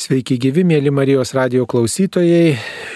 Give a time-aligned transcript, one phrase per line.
[0.00, 2.54] Sveiki gyvi, mėly Marijos radio klausytojai.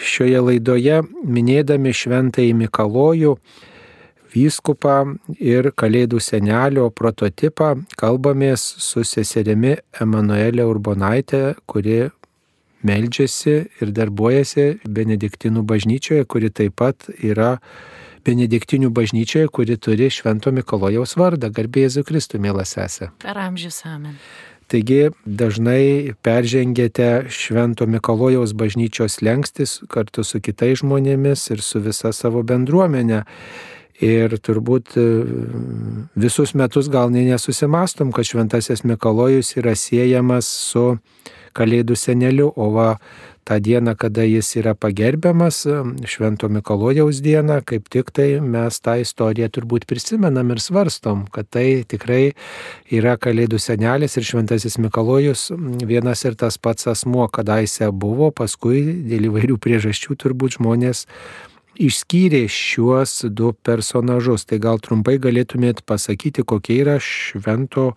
[0.09, 3.35] Šioje laidoje minėdami šventąjį Mikalojų,
[4.33, 4.95] vyskupą
[5.37, 12.07] ir Kalėdų senelio prototipą kalbamės su seserimi Emanuelė Urbonaitė, kuri
[12.89, 17.59] meldžiasi ir darbuojasi Benediktinų bažnyčioje, kuri taip pat yra
[18.25, 21.53] Benediktinių bažnyčioje, kuri turi Švento Mikalojaus vardą.
[21.53, 23.11] Garbėjai Kristų, mielas esė.
[23.21, 24.17] Per amžius amen.
[24.71, 32.43] Taigi dažnai peržengėte Švento Mikalojaus bažnyčios lengstis kartu su kitais žmonėmis ir su visa savo
[32.47, 33.25] bendruomenė.
[34.03, 35.05] Ir turbūt e,
[36.19, 40.97] visus metus gal nesusimastom, kad Šventasis Mikalojus yra siejamas su
[41.55, 42.89] Kalėdų seneliu, o va
[43.45, 45.63] tą dieną, kada jis yra pagerbiamas,
[46.09, 51.85] Švento Mikalojaus dieną, kaip tik tai mes tą istoriją turbūt prisimenam ir svarstom, kad tai
[51.89, 52.33] tikrai
[52.91, 55.51] yra Kalėdų senelis ir Šventasis Mikalojus
[55.85, 61.07] vienas ir tas pats asmuo, kadaise buvo, paskui dėl įvairių priežasčių turbūt žmonės
[61.81, 64.47] išskyrė šiuos du personažus.
[64.49, 67.93] Tai gal trumpai galėtumėt pasakyti, kokia yra Švento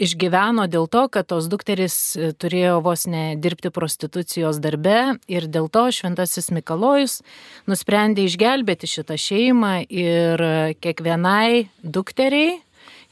[0.00, 5.86] išgyveno dėl to, kad tos dukteris e, turėjo vos nedirbti prostitucijos darbe ir dėl to
[5.92, 7.20] šventasis Mikalojus
[7.68, 10.46] nusprendė išgelbėti šitą šeimą ir
[10.80, 12.62] kiekvienai dukteriai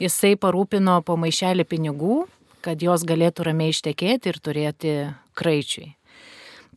[0.01, 2.25] jisai parūpino po maišelį pinigų
[2.65, 4.95] kad jos galėtų ramiai ištekėti ir turėti
[5.37, 5.93] kraičiui.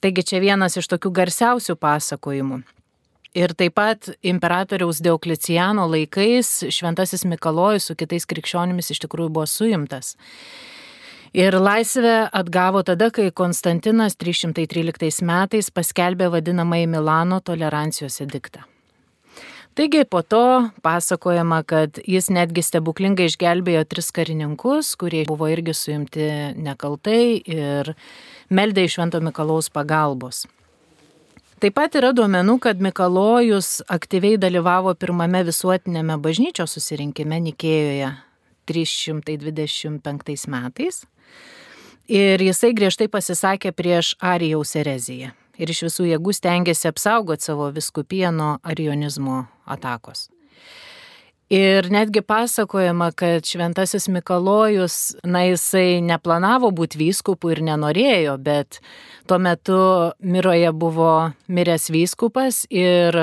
[0.03, 2.61] Taigi čia vienas iš tokių garsiausių pasakojimų.
[3.37, 10.15] Ir taip pat imperatoriaus Deukliciano laikais šventasis Mikalojus su kitais krikščionimis iš tikrųjų buvo suimtas.
[11.37, 18.63] Ir laisvę atgavo tada, kai Konstantinas 313 metais paskelbė vadinamąjį Milano tolerancijos ediktą.
[19.77, 26.29] Taigi po to pasakojama, kad jis netgi stebuklingai išgelbėjo tris karininkus, kurie buvo irgi suimti
[26.57, 27.91] nekaltai ir
[28.49, 30.47] meldė iš Švento Mikalaus pagalbos.
[31.61, 38.15] Taip pat yra duomenų, kad Mikalojus aktyviai dalyvavo pirmame visuotinėme bažnyčios susirinkime Nikėjoje
[38.73, 41.03] 325 metais
[42.09, 48.31] ir jisai griežtai pasisakė prieš Arijaus ereziją ir iš visų jėgų stengiasi apsaugoti savo viskupiją
[48.35, 50.27] nuo arionizmo atakos.
[51.49, 58.81] Ir netgi pasakojama, kad šventasis Mikalojus, na jisai neplanavo būti vyskupu ir nenorėjo, bet
[59.31, 59.77] tuo metu
[60.19, 61.13] Miroje buvo
[61.47, 63.15] miręs vyskupas ir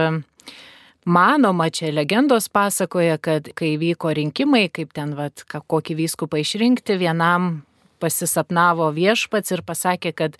[1.05, 7.59] manoma, čia legendos pasakoja, kad kai vyko rinkimai, kaip ten, vat, kokį vyskupą išrinkti, vienam
[8.03, 10.39] pasisapnavo viešpats ir pasakė, kad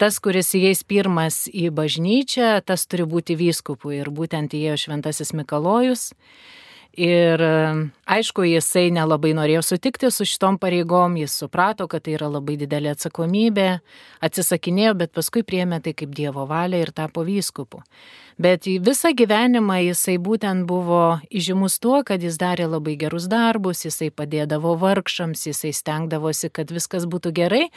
[0.00, 3.94] tas, kuris įeis pirmas į bažnyčią, tas turi būti vyskupu.
[3.94, 6.12] Ir būtent įėjo šventasis Mikalojus.
[6.94, 7.42] Ir
[8.06, 12.92] aišku, jisai nelabai norėjo sutikti su šitom pareigom, jis suprato, kad tai yra labai didelė
[12.94, 13.68] atsakomybė,
[14.22, 17.82] atsisakinėjo, bet paskui priemė tai kaip Dievo valia ir tapo vyskupu.
[18.38, 24.10] Bet visą gyvenimą jisai būtent buvo įžymus tuo, kad jis darė labai gerus darbus, jisai
[24.10, 27.68] padėdavo vargšams, jisai stengdavosi, kad viskas būtų gerai.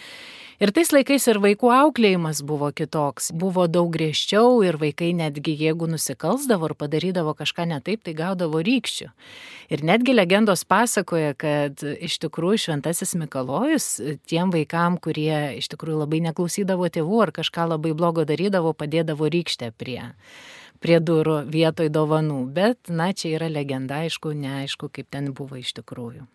[0.57, 3.27] Ir tais laikais ir vaikų auklėjimas buvo kitoks.
[3.30, 8.63] Buvo daug griežčiau ir vaikai netgi jeigu nusikalsdavo ar padarydavo kažką ne taip, tai gaudavo
[8.65, 9.12] rykščių.
[9.69, 13.86] Ir netgi legendos pasakoja, kad iš tikrųjų šventasis Mikalojus
[14.25, 19.75] tiem vaikam, kurie iš tikrųjų labai neklausydavo tėvų ar kažką labai blogo darydavo, padėdavo rykštę
[19.77, 20.01] prie
[20.81, 25.74] prie durų vietoj dovanų, bet, na, čia yra legenda, aišku, neaišku, kaip ten buvo iš
[25.80, 26.25] tikrųjų.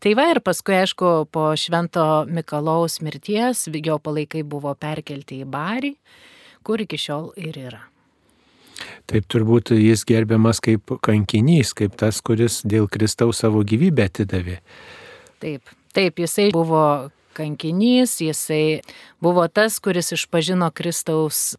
[0.00, 5.94] Tai va ir paskui, aišku, po Švento Mikalaus mirties jo palaikai buvo perkelti į Barį,
[6.66, 7.82] kur iki šiol ir yra.
[9.08, 14.58] Taip turbūt jis gerbiamas kaip kankinys, kaip tas, kuris dėl Kristaus savo gyvybę atidavė.
[15.40, 18.80] Taip, taip, jisai buvo kankinys, jisai
[19.22, 21.54] buvo tas, kuris išpažino Kristaus,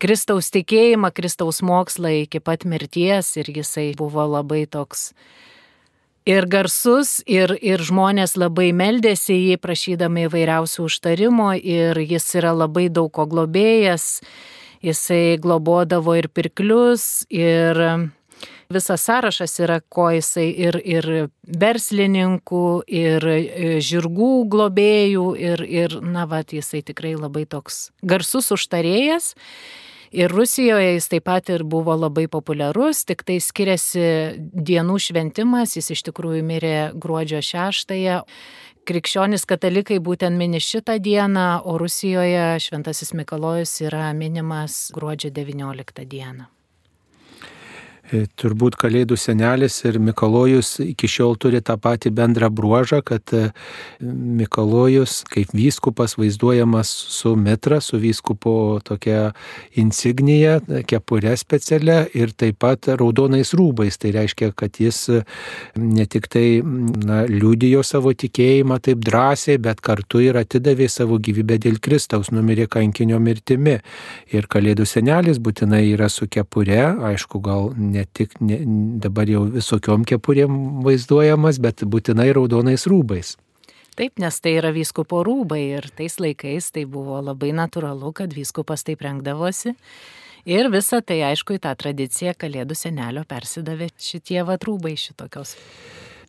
[0.00, 5.10] Kristaus tikėjimą, Kristaus mokslą iki pat mirties ir jisai buvo labai toks
[6.30, 12.88] ir garsus, ir, ir žmonės labai meldėsi jį, prašydami įvairiausių užtarimo, ir jis yra labai
[12.92, 14.20] daug ko globėjas,
[14.84, 17.80] jisai globodavo ir pirklius, ir
[18.70, 21.08] visas sąrašas yra, ko jisai ir, ir
[21.42, 23.40] verslininkų, ir e,
[23.82, 29.34] žirgų globėjų, ir, ir na, va, jisai tikrai labai toks garsus užtarėjas.
[30.10, 34.02] Ir Rusijoje jis taip pat ir buvo labai populiarus, tik tai skiriasi
[34.38, 38.24] dienų šventimas, jis iš tikrųjų mirė gruodžio 6-ąją.
[38.90, 46.50] Krikščionys katalikai būtent mini šitą dieną, o Rusijoje Šventasis Mikalojus yra minimas gruodžio 19 dieną.
[48.10, 53.50] E, turbūt Kalėdų senelis ir Mikalojus iki šiol turi tą patį bendrą bruožą, kad e,
[54.02, 59.30] Mikalojus kaip vyskupas vaizduojamas su metra, su vyskupo tokia
[59.78, 60.58] insignija,
[60.90, 64.00] kepurė specialia ir taip pat raudonais rūbais.
[64.00, 65.22] Tai reiškia, kad jis e,
[65.78, 71.60] ne tik tai na, liūdėjo savo tikėjimą taip drąsiai, bet kartu ir atidavė savo gyvybę
[71.62, 73.78] dėl Kristaus, numirė kankinio mirtimi.
[74.34, 78.60] Ir Kalėdų senelis būtinai yra su kepurė, aišku, gal ne ne tik ne,
[79.04, 83.36] dabar jau visokiom kepurėm vaizduojamas, bet būtinai raudonais rūbais.
[83.98, 88.86] Taip, nes tai yra vyskupo rūbai ir tais laikais tai buvo labai natūralu, kad vyskupas
[88.86, 89.74] taip rengdavosi.
[90.48, 95.58] Ir visa tai, aišku, į tą tradiciją Kalėdų senelio persidavė šitie vatrūbai šitokios.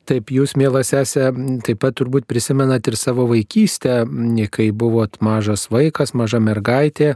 [0.09, 1.27] Taip, jūs, mielas esė,
[1.61, 3.99] taip pat turbūt prisimenat ir savo vaikystę,
[4.49, 7.11] kai buvot mažas vaikas, maža mergaitė.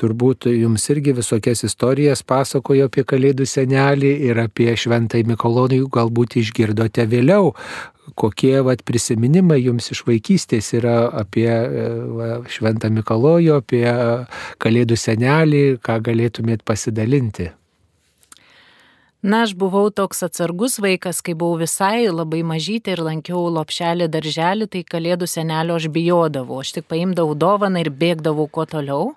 [0.00, 7.06] Turbūt jums irgi visokias istorijas pasakojo apie Kalėdų senelį ir apie Šventai Mikolonį, galbūt išgirdote
[7.12, 7.52] vėliau.
[8.18, 13.86] Kokie vat, prisiminimai jums iš vaikystės yra apie va, Šventą Mikolojų, apie
[14.62, 17.52] Kalėdų senelį, ką galėtumėt pasidalinti?
[19.26, 24.68] Na, aš buvau toks atsargus vaikas, kai buvau visai labai mažytė ir lankiau lopšelį darželį,
[24.70, 26.60] tai kalėdų senelio aš bijodavau.
[26.62, 29.08] Aš tik paimdavau dovaną ir bėgdavau kuo toliau.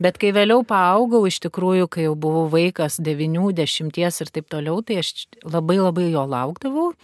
[0.00, 5.02] Bet kai vėliau paaugau, iš tikrųjų, kai jau buvau vaikas 90 ir taip toliau, tai
[5.02, 5.12] aš
[5.44, 6.94] labai labai jo laukdavau.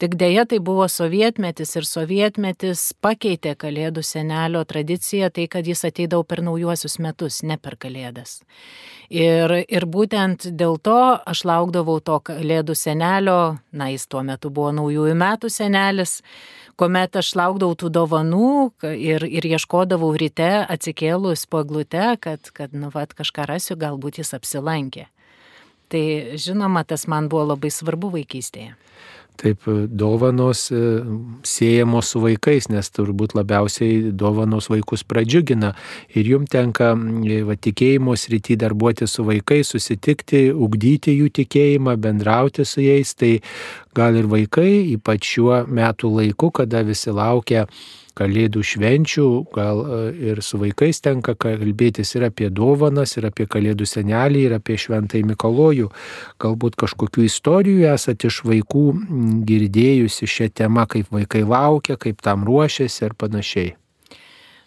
[0.00, 6.24] Tik dėja tai buvo sovietmetis ir sovietmetis pakeitė Kalėdų senelio tradiciją, tai kad jis ateidavo
[6.24, 8.38] per naujuosius metus, ne per Kalėdas.
[9.12, 14.72] Ir, ir būtent dėl to aš laukdavau to Kalėdų senelio, na jis tuo metu buvo
[14.80, 16.20] naujųjų metų senelis
[16.80, 18.50] kuomet aš laukdavau tų dovanų
[18.96, 24.32] ir, ir ieškodavau ryte atsikėlus po glute, kad, kad nu, vat, kažką rasiu, galbūt jis
[24.38, 25.04] apsilankė.
[25.92, 26.04] Tai
[26.40, 28.78] žinoma, tas man buvo labai svarbu vaikystėje.
[29.40, 30.78] Taip, dovanos e,
[31.48, 35.70] siejamos su vaikais, nes turbūt labiausiai dovanos vaikus pradžiugina.
[36.12, 36.90] Ir jum tenka
[37.48, 43.14] va, tikėjimo srity darbuoti su vaikais, susitikti, ugdyti jų tikėjimą, bendrauti su jais.
[43.16, 43.32] Tai
[43.96, 47.64] gal ir vaikai, ypač šiuo metu laiku, kada visi laukia
[48.20, 49.98] kalėdų švenčių, gal e,
[50.30, 55.26] ir su vaikais tenka kalbėtis ir apie dovanas, ir apie kalėdų senelį, ir apie šventąjį
[55.32, 55.90] Mikalojų.
[56.42, 58.86] Galbūt kažkokių istorijų esate iš vaikų
[59.48, 63.76] girdėjusi šią temą, kaip vaikai laukia, kaip tam ruošiasi ir panašiai.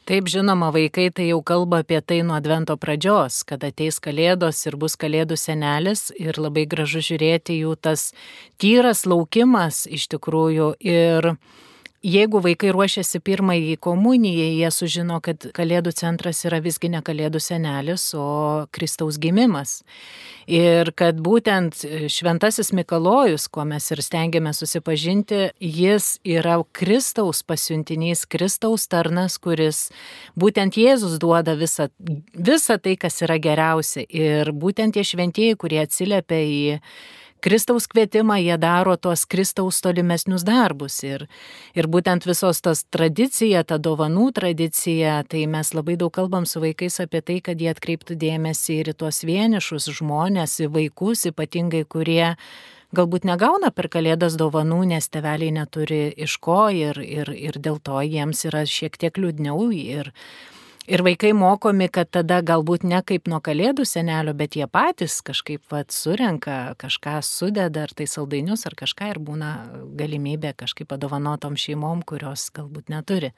[0.03, 4.75] Taip, žinoma, vaikai tai jau kalba apie tai nuo advento pradžios, kad ateis kalėdos ir
[4.75, 8.09] bus kalėdų senelis ir labai gražu žiūrėti jų tas
[8.59, 11.29] tyras laukimas iš tikrųjų ir
[12.03, 18.09] Jeigu vaikai ruošiasi pirmąjį komunijai, jie sužino, kad Kalėdų centras yra visgi ne Kalėdų senelis,
[18.19, 19.77] o Kristaus gimimas.
[20.43, 28.89] Ir kad būtent Šventasis Mikalojus, kuo mes ir stengiamės susipažinti, jis yra Kristaus pasiuntinys, Kristaus
[28.91, 29.85] tarnas, kuris
[30.35, 31.87] būtent Jėzus duoda visą,
[32.35, 34.03] visą tai, kas yra geriausia.
[34.11, 36.63] Ir būtent tie šventieji, kurie atsiliepia į
[37.43, 41.01] Kristaus kvietimą jie daro tuos Kristaus tolimesnius darbus.
[41.03, 41.25] Ir,
[41.75, 47.01] ir būtent visos tas tradicija, ta dovanų tradicija, tai mes labai daug kalbam su vaikais
[47.03, 52.31] apie tai, kad jie atkreiptų dėmesį ir į tuos vienišus žmonės, į vaikus ypatingai, kurie
[52.95, 57.99] galbūt negauna per kalėdas dovanų, nes teveliai neturi iš ko ir, ir, ir dėl to
[58.07, 59.67] jiems yra šiek tiek liūdniau.
[59.75, 60.13] Ir,
[60.83, 65.63] Ir vaikai mokomi, kad tada galbūt ne kaip nuo kalėdų senelio, bet jie patys kažkaip
[65.71, 69.51] vat, surenka, kažką sudeda, ar tai saldainius, ar kažką ir būna
[69.95, 73.31] galimybė kažkaip padovanotom šeimom, kurios galbūt neturi.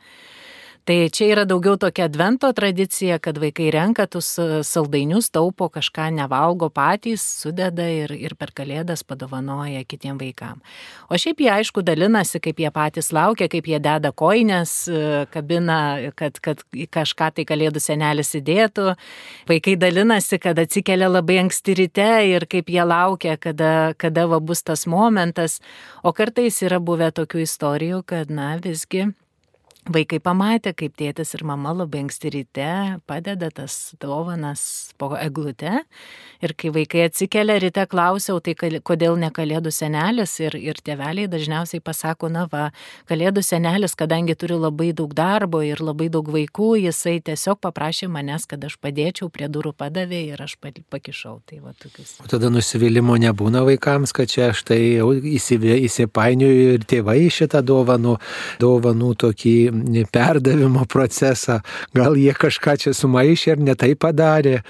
[0.86, 4.28] Tai čia yra daugiau tokia advento tradicija, kad vaikai renka tus
[4.70, 10.62] saldainius, taupo kažką, nevalgo patys, sudeda ir, ir per kalėdas padovanoja kitiem vaikam.
[11.10, 14.76] O šiaip jie aišku dalinasi, kaip jie patys laukia, kaip jie deda koinės,
[15.34, 15.80] kabina,
[16.22, 16.62] kad, kad
[16.94, 18.94] kažką tai kalėdų senelis įdėtų.
[19.50, 24.62] Vaikai dalinasi, kad atsikelia labai anksti ryte ir kaip jie laukia, kada, kada va bus
[24.62, 25.64] tas momentas.
[26.06, 29.16] O kartais yra buvę tokių istorijų, kad, na, visgi
[29.86, 32.70] Vaikai pamatė, kaip tėtis ir mama labai anksti ryte
[33.06, 34.64] padeda tas dovanas
[34.98, 35.84] po eglute.
[36.42, 40.34] Ir kai vaikai atsikelia ryte, klausiau, tai kodėl ne kalėdų senelis.
[40.42, 42.72] Ir, ir tėveliai dažniausiai pasako, na va,
[43.12, 48.50] kalėdų senelis, kadangi turi labai daug darbo ir labai daug vaikų, jisai tiesiog paprašė manęs,
[48.50, 51.36] kad aš padėčiau, prie durų padavė ir aš pakišau.
[51.46, 52.18] Tai va, tokius.
[52.26, 58.18] O tada nusivylimo nebūna vaikams, kad čia aš tai įsipainioju ir tėvai šitą dovanų,
[58.66, 59.56] dovanų tokį
[60.12, 61.60] perdavimo procesą.
[61.96, 64.62] Gal jie kažką čia sumaišė ir netai padarė.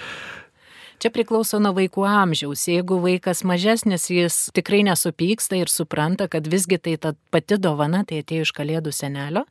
[1.01, 2.63] Čia priklauso nuo vaikų amžiaus.
[2.71, 8.23] Jeigu vaikas mažesnis, jis tikrai nesupyksta ir supranta, kad visgi tai ta pati dovana, tai
[8.23, 9.43] atėjo iš kalėdų senelio.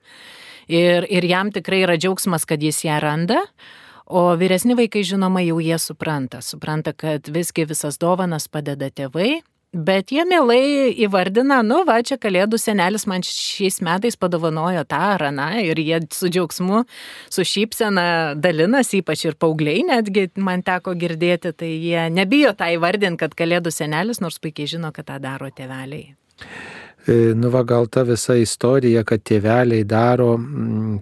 [0.66, 3.42] Ir, ir jam tikrai yra džiaugsmas, kad jis ją randa.
[4.04, 6.40] O vyresni vaikai, žinoma, jau jie supranta.
[6.44, 9.42] Supranta, kad visgi visas dovanas padeda tėvai,
[9.75, 15.25] Bet jie mielai įvardina, nu va, čia kalėdų senelis man šiais metais padovanojo tą ar
[15.33, 16.85] aną ir jie su džiaugsmu,
[17.35, 18.07] su šypsena
[18.38, 23.75] dalinasi, ypač ir paaugliai netgi man teko girdėti, tai jie nebijo tą įvardinti, kad kalėdų
[23.75, 26.14] senelis, nors puikiai žino, kad tą daro tėveliai.
[27.04, 30.37] E, nu va, gal ta visa istorija, kad tėveliai daro,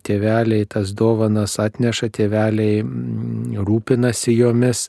[0.03, 2.81] tėveliai tas dovanas atneša, tėveliai
[3.69, 4.89] rūpinasi jomis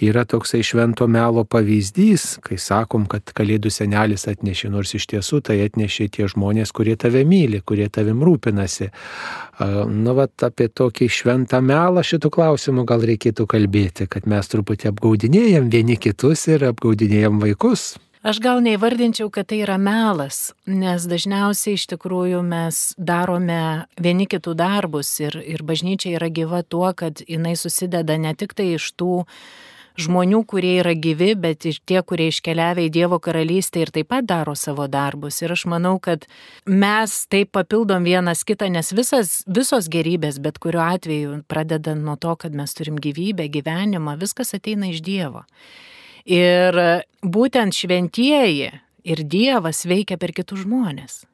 [0.00, 5.60] yra toksai švento melo pavyzdys, kai sakom, kad kalėdų senelis atnešė, nors iš tiesų tai
[5.66, 8.90] atnešė tie žmonės, kurie tave myli, kurie tavim rūpinasi.
[9.58, 15.72] Na, va, apie tokį šventą melą šitų klausimų gal reikėtų kalbėti, kad mes truputį apgaudinėjom
[15.72, 17.96] vieni kitus ir apgaudinėjom vaikus.
[18.26, 24.56] Aš gal neįvardinčiau, kad tai yra melas, nes dažniausiai iš tikrųjų mes darome vieni kitų
[24.58, 29.22] darbus ir, ir bažnyčia yra gyva tuo, kad jinai susideda ne tik tai iš tų
[29.98, 34.26] žmonių, kurie yra gyvi, bet ir tie, kurie iškeliavę į Dievo karalystę ir taip pat
[34.28, 35.40] daro savo darbus.
[35.42, 36.26] Ir aš manau, kad
[36.66, 42.34] mes taip papildom vienas kitą, nes visas, visos gerybės, bet kuriuo atveju, pradedant nuo to,
[42.38, 45.44] kad mes turim gyvybę, gyvenimą, viskas ateina iš Dievo.
[46.28, 46.76] Ir
[47.24, 48.70] būtent šventieji
[49.08, 51.24] ir Dievas veikia per kitus žmonės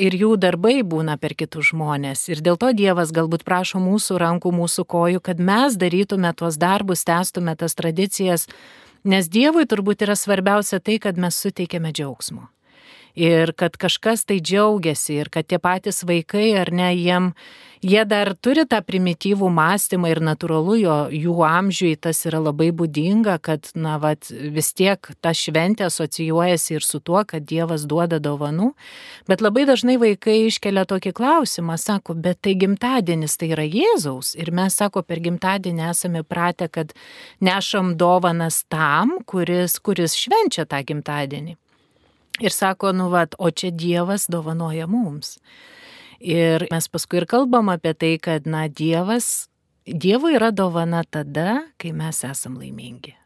[0.00, 2.26] ir jų darbai būna per kitus žmonės.
[2.32, 7.04] Ir dėl to Dievas galbūt prašo mūsų rankų, mūsų kojų, kad mes darytume tuos darbus,
[7.08, 8.48] testume tas tradicijas,
[9.04, 12.48] nes Dievui turbūt yra svarbiausia tai, kad mes suteikėme džiaugsmo.
[13.18, 17.32] Ir kad kažkas tai džiaugiasi ir kad tie patys vaikai ar ne, jiem
[17.82, 23.38] jie dar turi tą primityvų mąstymą ir natūralu jo, jų amžiui tas yra labai būdinga,
[23.42, 28.72] kad, na, vat, vis tiek ta šventė asocijuojasi ir su tuo, kad Dievas duoda dovanų,
[29.30, 34.52] bet labai dažnai vaikai iškelia tokį klausimą, sako, bet tai gimtadienis tai yra Jėzaus ir
[34.52, 36.92] mes, sako, per gimtadienį esame pratę, kad
[37.40, 41.56] nešam dovanas tam, kuris, kuris švenčia tą gimtadienį.
[42.38, 45.38] Ir sako, nu, vat, o čia Dievas dovanoja mums.
[46.20, 49.48] Ir mes paskui ir kalbam apie tai, kad, na, Dievas,
[49.88, 53.16] Dievui yra dovana tada, kai mes esam laimingi.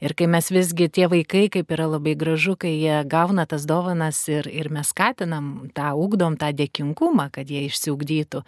[0.00, 4.20] Ir kai mes visgi tie vaikai, kaip yra labai gražu, kai jie gauna tas dovanas
[4.28, 8.42] ir, ir mes skatinam tą, ugdom tą dėkingumą, kad jie išsiugdytų.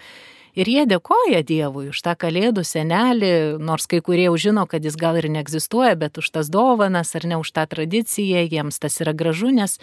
[0.59, 4.97] Ir jie dėkoja Dievui už tą kalėdų senelį, nors kai kurie jau žino, kad jis
[4.99, 9.15] gal ir neegzistuoja, bet už tas dovanas ar ne už tą tradiciją, jiems tas yra
[9.15, 9.79] gražu, nes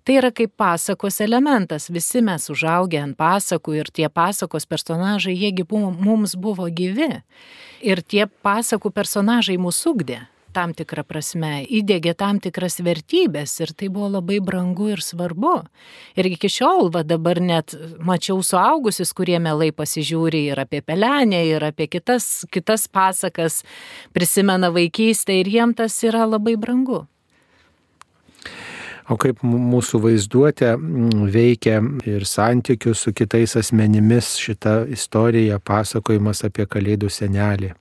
[0.00, 1.90] Tai yra kaip pasakos elementas.
[1.92, 7.20] Visi mes užaugę ant pasakų ir tie pasakos personažai, jiegi mums buvo gyvi.
[7.84, 10.22] Ir tie pasakų personažai mūsų ugdė
[10.54, 15.54] tam tikrą prasme, įdėgė tam tikras vertybės ir tai buvo labai brangu ir svarbu.
[16.18, 21.64] Ir iki šiol, va dabar net mačiau suaugusius, kurie mielai pasižiūri ir apie pelenę, ir
[21.70, 23.62] apie kitas, kitas pasakas,
[24.16, 27.04] prisimena vaikystę ir jiem tas yra labai brangu.
[29.10, 30.76] O kaip mūsų vaizduotė
[31.34, 37.72] veikia ir santykių su kitais asmenimis šita istorija, pasakojimas apie Kalėdų senelį.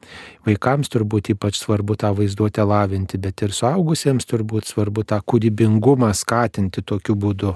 [0.48, 6.82] Vaikams turbūt ypač svarbu tą vaizduotę lavinti, bet ir suaugusiems turbūt svarbu tą kūrybingumą skatinti
[6.82, 7.54] tokiu būdu.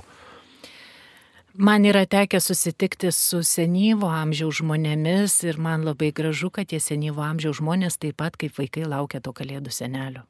[1.53, 7.25] Man yra tekę susitikti su senyvo amžiaus žmonėmis ir man labai gražu, kad tie senyvo
[7.25, 10.25] amžiaus žmonės taip pat kaip vaikai laukia to Kalėdų senelio.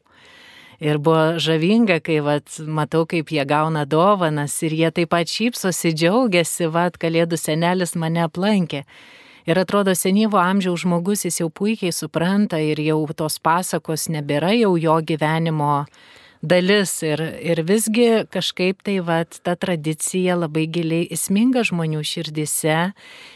[0.81, 5.93] Ir buvo žavinga, kai vat, matau, kaip jie gauna dovanas ir jie taip pat šypsosi,
[5.93, 8.83] džiaugiasi, vat, kalėdų senelis mane aplankė.
[9.43, 14.77] Ir atrodo, senyvo amžiaus žmogus jis jau puikiai supranta ir jau tos pasakos nebėra jau
[14.79, 15.83] jo gyvenimo
[16.39, 16.95] dalis.
[17.03, 22.79] Ir, ir visgi kažkaip tai vat, ta tradicija labai giliai įsminga žmonių širdise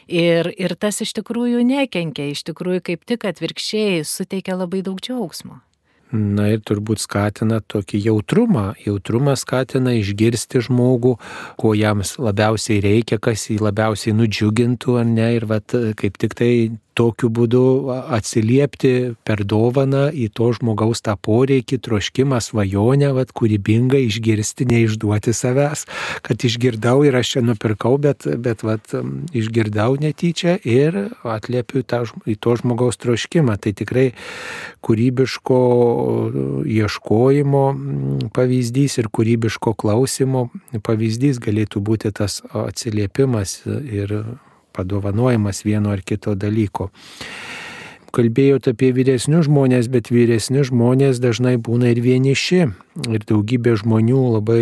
[0.08, 5.66] ir, ir tas iš tikrųjų nekenkia, iš tikrųjų kaip tik atvirkščiai suteikia labai daug džiaugsmo.
[6.11, 8.67] Na ir turbūt skatina tokį jautrumą.
[8.79, 11.17] Jautrumą skatina išgirsti žmogų,
[11.59, 15.27] ko jam labiausiai reikia, kas jį labiausiai nudžiugintų ar ne.
[15.35, 16.51] Ir vat, kaip tik tai
[16.97, 17.63] tokiu būdu
[18.17, 18.93] atsiliepti
[19.27, 25.85] per dovaną į to žmogaus tą poreikį, troškimą, svajonę, vat, kūrybingai išgirsti, neišduoti savęs,
[26.25, 28.95] kad išgirdau ir aš čia nupirkau, bet, bet vat,
[29.37, 33.57] išgirdau netyčia ir atliepiu tą, į to žmogaus troškimą.
[33.61, 34.07] Tai tikrai
[34.85, 35.61] kūrybiško
[36.77, 37.63] ieškojimo
[38.35, 40.47] pavyzdys ir kūrybiško klausimo
[40.87, 44.13] pavyzdys galėtų būti tas atsiliepimas ir
[44.77, 46.91] padovanojimas vieno ar kito dalyko.
[48.17, 52.62] Kalbėjote apie vyresnius žmonės, bet vyresni žmonės dažnai būna ir vieniši.
[53.13, 54.62] Ir daugybė žmonių labai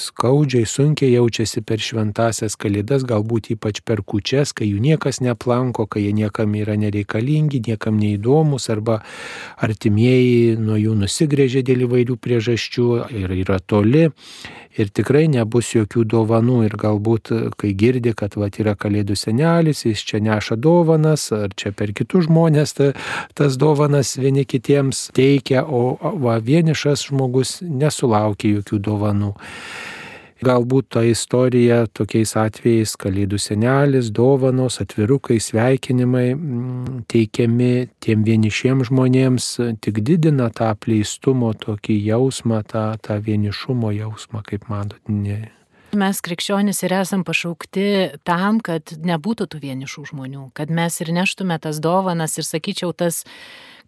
[0.00, 6.06] skaudžiai, sunkiai jaučiasi per šventasias kalėdas, galbūt ypač per kučias, kai jų niekas neplanko, kai
[6.06, 9.02] jie niekam yra nereikalingi, niekam neįdomus, arba
[9.60, 14.08] artimieji nuo jų nusigrėžė dėl įvairių priežasčių ir yra toli
[14.78, 16.60] ir tikrai nebus jokių dovanų.
[16.68, 21.72] Ir galbūt, kai girdi, kad va, yra kalėdų senelis, jis čia neša dovanas, ar čia
[21.76, 22.90] per kitus žmonės ta,
[23.38, 29.34] tas dovanas vieni kitiems teikia, o va, vienišas žmogus nesulaukia jokių dovanų.
[30.40, 39.52] Galbūt ta istorija tokiais atvejais kalėdų senelis, dovanos, atvirukai, sveikinimai mm, teikiami tiem vienišiems žmonėms
[39.84, 45.00] tik didina tą apleistumo tokį jausmą, tą, tą vienišumo jausmą, kaip matot.
[45.12, 45.50] Ne.
[45.90, 47.84] Mes krikščionys ir esam pašaukti
[48.24, 53.24] tam, kad nebūtų tų vienišų žmonių, kad mes ir neštume tas dovanas ir sakyčiau, tas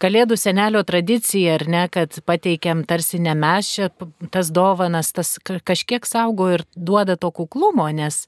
[0.01, 3.91] Kalėdų senelio tradicija, ar ne, kad pateikiam tarsi ne mes čia
[4.33, 8.25] tas dovanas, tas kažkiek saugo ir duoda to kuklumo, nes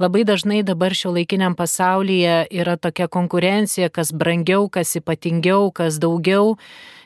[0.00, 6.56] labai dažnai dabar šio laikiniam pasaulyje yra tokia konkurencija, kas brangiau, kas ypatingiau, kas daugiau.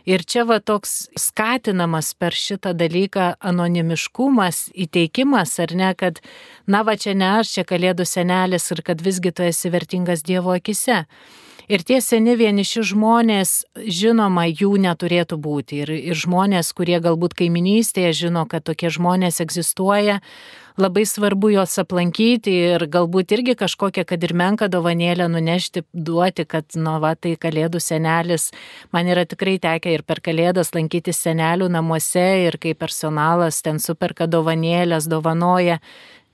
[0.07, 6.21] Ir čia va toks skatinamas per šitą dalyką anonimiškumas, įteikimas, ar ne, kad,
[6.71, 10.55] na va čia ne aš, čia kalėdų senelis ir kad visgi tu esi vertingas Dievo
[10.55, 11.03] akise.
[11.67, 15.81] Ir tie seni vieniši žmonės, žinoma, jų neturėtų būti.
[15.83, 20.21] Ir, ir žmonės, kurie galbūt kaiminystėje žino, kad tokie žmonės egzistuoja,
[20.79, 26.71] labai svarbu juos aplankyti ir galbūt irgi kažkokią, kad ir menką dovanėlę nunešti, duoti, kad,
[26.79, 28.53] nu, va, tai kalėdų senelis.
[28.95, 34.31] Man yra tikrai tekę ir per kalėdas lankytis senelių namuose ir kai personalas ten superka
[34.31, 35.81] dovanėlės, dovanoja,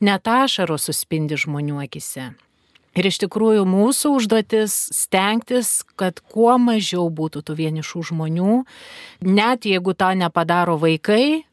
[0.04, 2.34] net ašaros suspindi žmonių akise.
[2.92, 8.58] Ir iš tikrųjų mūsų užduotis stengtis, kad kuo mažiau būtų tų vienišų žmonių,
[9.24, 11.46] net jeigu tą nepadaro vaikai,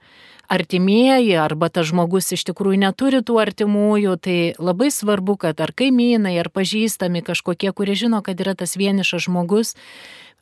[0.49, 6.35] artimieji arba tas žmogus iš tikrųjų neturi tų artimųjų, tai labai svarbu, kad ar kaimynai,
[6.41, 9.75] ar pažįstami kažkokie, kurie žino, kad yra tas vienišas žmogus,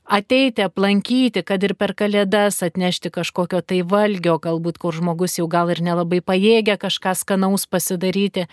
[0.07, 5.71] ateiti aplankyti, kad ir per kalėdas atnešti kažkokio tai valgio, galbūt kur žmogus jau gal
[5.73, 8.47] ir nelabai pajėgia kažką skanaus pasidaryti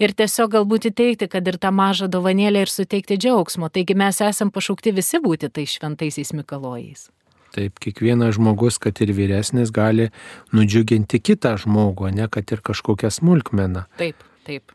[0.00, 3.68] ir tiesiog galbūt įteikti, kad ir tą mažą dovanėlę ir suteikti džiaugsmo.
[3.72, 7.10] Taigi mes esam pašaukti visi būti tai šventaisiais Mikalojais.
[7.56, 10.10] Taip, kiekvienas žmogus, kad ir vyresnis, gali
[10.52, 13.86] nudžiuginti kitą žmogų, ne kad ir kažkokią smulkmeną.
[14.00, 14.74] Taip, taip.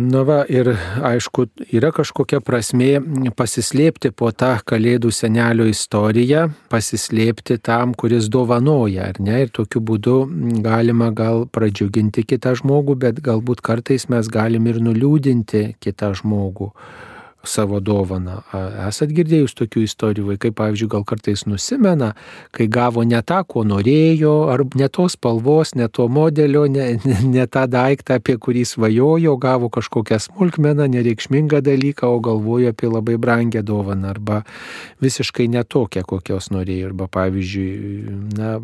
[0.00, 0.70] Na va, ir
[1.04, 1.44] aišku,
[1.76, 3.00] yra kažkokia prasme
[3.36, 9.42] pasislėpti po tą kalėdų senelio istoriją, pasislėpti tam, kuris dovanoja, ar ne?
[9.44, 10.16] Ir tokiu būdu
[10.64, 16.72] galima gal pradžiuginti kitą žmogų, bet galbūt kartais mes galim ir nuliūdinti kitą žmogų
[17.46, 18.40] savo dovaną.
[18.88, 22.12] Esat girdėjus tokių istorijų, vaikai, pavyzdžiui, gal kartais nusimena,
[22.56, 27.16] kai gavo ne tą, ko norėjo, ar ne tos spalvos, ne to modelio, ne, ne,
[27.32, 33.16] ne tą daiktą, apie kurį svajojo, gavo kažkokią smulkmeną, nereikšmingą dalyką, o galvojo apie labai
[33.20, 34.42] brangę dovaną, arba
[35.00, 36.90] visiškai netokią, kokios norėjo.
[36.90, 38.58] Arba, pavyzdžiui, na,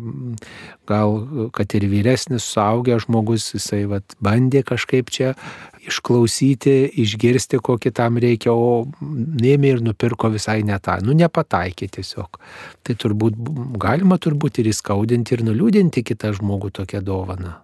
[0.89, 1.17] gal,
[1.55, 5.33] kad ir vyresnis, suaugęs žmogus, jisai vat, bandė kažkaip čia
[5.87, 8.66] išklausyti, išgirsti, ko kitam reikia, o
[9.43, 10.97] nėmė ir nupirko visai ne tą.
[11.05, 12.41] Nu, nepataikė tiesiog.
[12.83, 13.39] Tai turbūt
[13.79, 17.57] galima turbūt ir įskaudinti, ir nuliūdinti kitą žmogų tokią dovaną.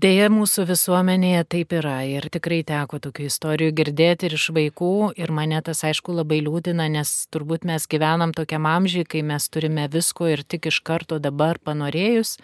[0.00, 5.32] Deja, mūsų visuomenėje taip yra ir tikrai teko tokių istorijų girdėti ir iš vaikų ir
[5.34, 10.30] mane tas aišku labai liūdina, nes turbūt mes gyvenam tokiam amžiui, kai mes turime visko
[10.30, 12.38] ir tik iš karto dabar panorėjus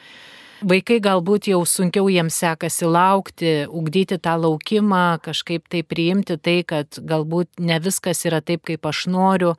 [0.65, 6.97] Vaikai galbūt jau sunkiau jiems sekasi laukti, ugdyti tą laukimą, kažkaip tai priimti tai, kad
[6.97, 9.53] galbūt ne viskas yra taip, kaip aš noriu,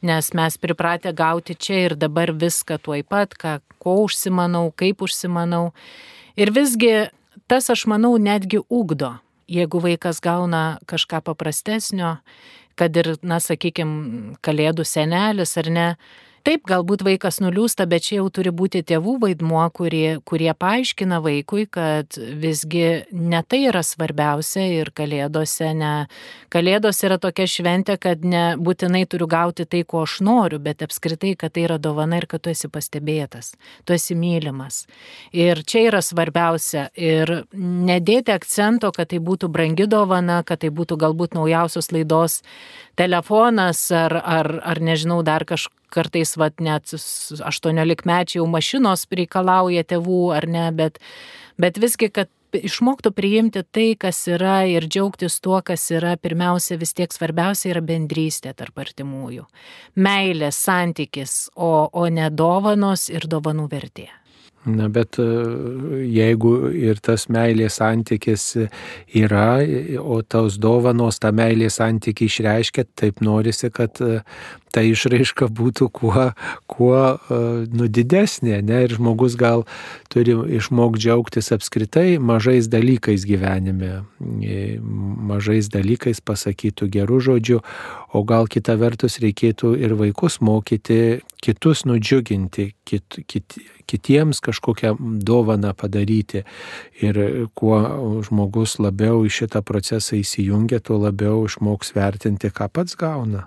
[0.00, 5.74] nes mes pripratę gauti čia ir dabar viską tuoj pat, ką, ko užsimanau, kaip užsimanau.
[6.40, 7.10] Ir visgi
[7.44, 9.18] tas, aš manau, netgi ugdo,
[9.52, 12.16] jeigu vaikas gauna kažką paprastesnio,
[12.78, 15.88] kad ir, na, sakykime, kalėdų senelis ar ne,
[16.46, 21.66] Taip, galbūt vaikas nuliūsta, bet čia jau turi būti tėvų vaidmuo, kurie, kurie paaiškina vaikui,
[21.66, 25.92] kad visgi ne tai yra svarbiausia ir kalėdose, ne.
[26.54, 31.34] Kalėdos yra tokia šventė, kad ne būtinai turiu gauti tai, ko aš noriu, bet apskritai,
[31.38, 33.52] kad tai yra dovana ir kad tu esi pastebėtas,
[33.84, 34.84] tu esi mylimas.
[35.34, 36.88] Ir čia yra svarbiausia.
[36.94, 42.40] Ir nedėti akcento, kad tai būtų brangi dovana, kad tai būtų galbūt naujausios laidos
[42.98, 49.84] telefonas ar, ar, ar nežinau, dar kažkas kartais vat, net 18 mečiai jau mašinos reikalauja
[49.88, 50.98] tėvų ar ne, bet,
[51.60, 56.94] bet visgi, kad išmoktų priimti tai, kas yra ir džiaugtis tuo, kas yra, pirmiausia, vis
[56.96, 59.44] tiek svarbiausia yra bendrystė tarp artimųjų.
[60.00, 64.08] Meilė, santykis, o, o ne dovanos ir dovanų vertė.
[64.66, 65.24] Na, bet e,
[66.10, 68.50] jeigu ir tas meilės santykis
[69.16, 69.60] yra,
[70.02, 74.18] o tos dovanos tą meilės santykį išreiškia, taip norisi, kad e,
[74.74, 76.26] ta išraiška būtų kuo,
[76.68, 77.38] kuo e,
[77.70, 78.58] nu, didesnė.
[78.66, 78.82] Ne?
[78.88, 79.64] Ir žmogus gal
[80.12, 84.02] turi išmokti džiaugtis apskritai mažais dalykais gyvenime,
[85.30, 87.62] mažais dalykais pasakytų gerų žodžių,
[88.12, 94.94] o gal kita vertus reikėtų ir vaikus mokyti kitus nudžiuginti, kit, kit, kitiems kažkokią
[95.24, 96.44] dovaną padaryti.
[97.04, 97.20] Ir
[97.58, 97.78] kuo
[98.26, 103.46] žmogus labiau į šitą procesą įsijungia, tuo labiau išmoks vertinti, ką pats gauna.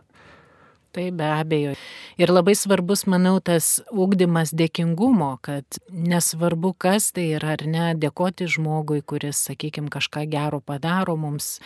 [0.91, 1.71] Tai be abejo.
[2.19, 8.49] Ir labai svarbus, manau, tas ūkdymas dėkingumo, kad nesvarbu, kas tai yra ar ne, dėkoti
[8.51, 11.61] žmogui, kuris, sakykime, kažką gero padaro mums.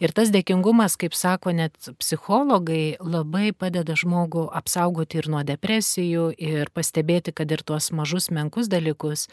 [0.00, 6.72] Ir tas dėkingumas, kaip sako net psichologai, labai padeda žmogų apsaugoti ir nuo depresijų, ir
[6.72, 9.28] pastebėti, kad ir tuos mažus menkus dalykus.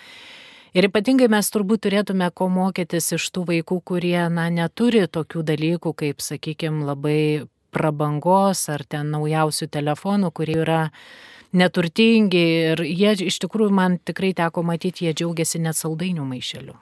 [0.76, 5.96] Ir ypatingai mes turbūt turėtume ko mokytis iš tų vaikų, kurie, na, neturi tokių dalykų,
[6.04, 10.82] kaip, sakykime, labai prabangos ar ten naujausių telefonų, kurie yra
[11.58, 16.76] neturtingi ir jie iš tikrųjų man tikrai teko matyti, jie džiaugiasi net saldainių maišeliu.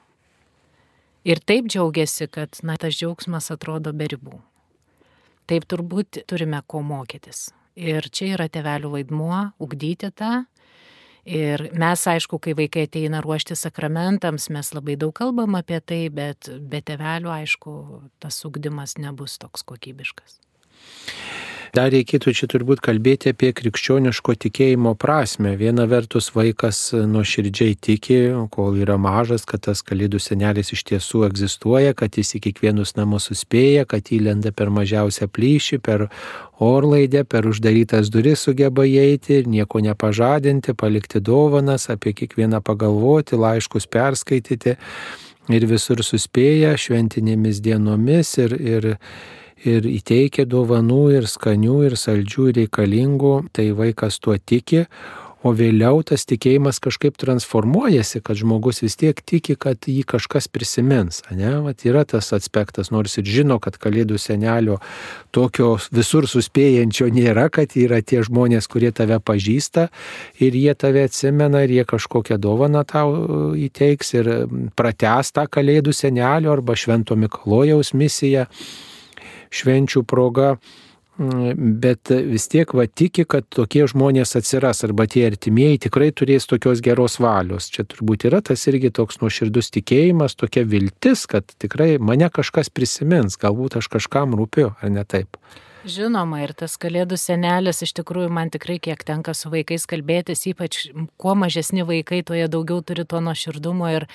[1.26, 4.40] Ir taip džiaugiasi, kad na, tas džiaugsmas atrodo be ribų.
[5.50, 7.50] Taip turbūt turime ko mokytis.
[7.76, 10.46] Ir čia yra tevelių vaidmuo- ugdyti tą.
[11.26, 16.50] Ir mes, aišku, kai vaikai ateina ruošti sakramentams, mes labai daug kalbam apie tai, bet
[16.70, 17.74] be tevelių, aišku,
[18.20, 20.45] tas ugdymas nebus toks kokybiškas.
[21.76, 25.58] Dar reikėtų čia turbūt kalbėti apie krikščioniško tikėjimo prasme.
[25.60, 28.20] Viena vertus vaikas nuoširdžiai tiki,
[28.54, 33.28] kol yra mažas, kad tas kalėdų senelis iš tiesų egzistuoja, kad jis į kiekvienus namus
[33.28, 36.08] suspėja, kad įlenda per mažiausią plyšį, per
[36.64, 43.92] orlaidę, per uždarytas duris sugeba įeiti ir nieko nepažadinti, palikti dovanas, apie kiekvieną pagalvoti, laiškus
[43.92, 44.78] perskaityti
[45.52, 48.94] ir visur suspėja šventinėmis dienomis ir, ir
[49.66, 54.86] ir įteikia dovanų ir skanių, ir saldžių, ir reikalingų, tai vaikas tuo tiki,
[55.46, 61.22] o vėliau tas tikėjimas kažkaip transformuojasi, kad žmogus vis tiek tiki, kad jį kažkas prisimins.
[61.30, 61.52] Ne?
[61.62, 64.80] Vat yra tas aspektas, nors ir žino, kad kalėdų senelio
[65.36, 69.90] tokio visur suspėjančio nėra, kad yra tie žmonės, kurie tave pažįsta
[70.42, 74.34] ir jie tave atsimena ir jie kažkokią dovaną tau įteiks ir
[74.74, 78.50] prates tą kalėdų senelio arba švento Mikalojaus misiją
[79.54, 80.56] švenčių proga,
[81.56, 86.82] bet vis tiek va tiki, kad tokie žmonės atsiras arba tie artimieji tikrai turės tokios
[86.84, 87.70] geros valios.
[87.72, 93.40] Čia turbūt yra tas irgi toks nuoširdus tikėjimas, tokia viltis, kad tikrai mane kažkas prisimins,
[93.40, 95.40] galbūt aš kažkam rūpiu, ar ne taip.
[95.86, 100.88] Žinoma, ir tas kalėdų senelis iš tikrųjų man tikrai kiek tenka su vaikais kalbėtis, ypač
[101.22, 104.08] kuo mažesni vaikai, tuo jie daugiau turi to nuoširdumo ir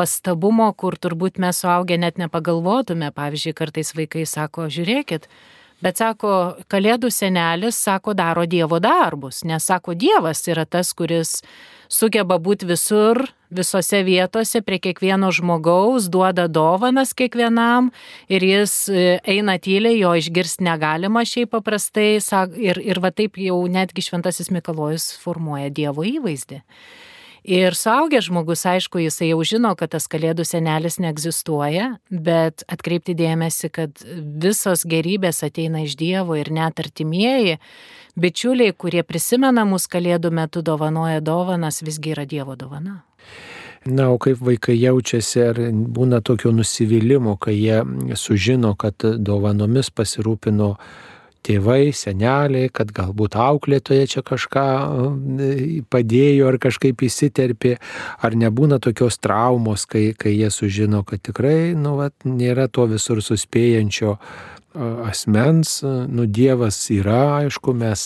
[0.00, 3.12] pastabumo, kur turbūt mes suaugę net nepagalvotume.
[3.16, 5.26] Pavyzdžiui, kartais vaikai sako, žiūrėkit,
[5.84, 6.32] bet sako,
[6.72, 11.40] kalėdų senelis, sako, daro Dievo darbus, nes sako, Dievas yra tas, kuris
[11.90, 17.90] sugeba būti visur, visose vietose, prie kiekvieno žmogaus, duoda dovanas kiekvienam
[18.30, 22.12] ir jis e, eina tyliai, jo išgirsti negalima šiaip paprastai
[22.62, 26.62] ir, ir va taip jau netgi Šventasis Mikalojus formuoja Dievo įvaizdį.
[27.44, 33.70] Ir suaugęs žmogus, aišku, jisai jau žino, kad tas kalėdų senelis neegzistuoja, bet atkreipti dėmesį,
[33.72, 34.04] kad
[34.44, 37.56] visos gerybės ateina iš Dievo ir net artimieji,
[38.20, 43.00] bičiuliai, kurie prisimena mus kalėdų metu dovanoja dovanas, visgi yra Dievo dovana.
[43.88, 47.80] Na, o kaip vaikai jaučiasi, ar būna tokio nusivylimų, kai jie
[48.20, 50.74] sužino, kad dovanomis pasirūpino
[51.46, 54.66] tėvai, seneliai, kad galbūt auklėtoje čia kažką
[55.40, 55.50] e,
[55.90, 57.76] padėjo ar kažkaip įsiterpė,
[58.20, 63.22] ar nebūna tokios traumos, kai, kai jie sužino, kad tikrai, nu, vat, nėra to visur
[63.24, 64.16] suspėjančio
[65.04, 68.04] asmens, nu Dievas yra, aišku, mes,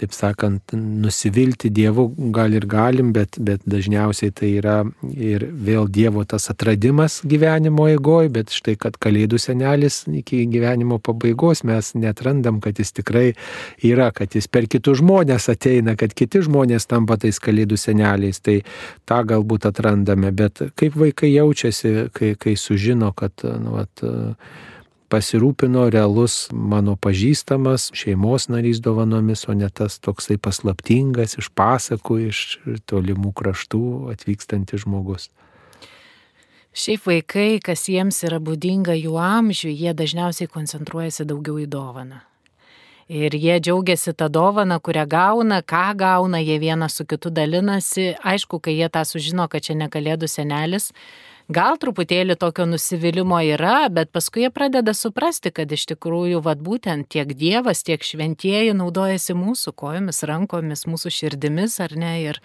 [0.00, 4.78] taip sakant, nusivilti Dievu gal ir galim, bet, bet dažniausiai tai yra
[5.12, 11.64] ir vėl Dievo tas atradimas gyvenimo eigoje, bet štai, kad Kalėdų senelis iki gyvenimo pabaigos
[11.68, 13.26] mes netrandam, kad jis tikrai
[13.84, 18.62] yra, kad jis per kitus žmonės ateina, kad kiti žmonės tampa tais Kalėdų seneliais, tai
[19.04, 24.08] tą galbūt atrandame, bet kaip vaikai jaučiasi, kai, kai sužino, kad, nu, vat,
[25.10, 32.40] pasirūpino realus mano pažįstamas šeimos narys dovanomis, o ne tas toksai paslaptingas iš pasakų, iš
[32.90, 35.28] tolimų kraštų atvykstantis žmogus.
[36.70, 42.22] Šiaip vaikai, kas jiems yra būdinga jų amžiui, jie dažniausiai koncentruojasi daugiau į dovaną.
[43.10, 48.12] Ir jie džiaugiasi tą dovaną, kurią gauna, ką gauna, jie vienas su kitu dalinasi.
[48.22, 50.92] Aišku, kai jie tą sužino, kad čia nekalėdų senelis,
[51.50, 57.08] gal truputėlį tokio nusivylimų yra, bet paskui jie pradeda suprasti, kad iš tikrųjų, vad būtent
[57.10, 62.12] tiek Dievas, tiek šventieji naudojasi mūsų kojomis, rankomis, mūsų širdimis, ar ne.
[62.22, 62.40] Ir,